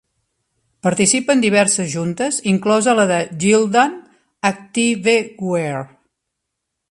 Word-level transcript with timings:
Participa 0.85 1.33
en 1.37 1.43
diverses 1.43 1.91
Juntes, 1.97 2.39
inclosa 2.53 2.95
la 3.01 3.05
de 3.13 3.19
Gildan 3.43 3.93
Activewear. 4.51 5.81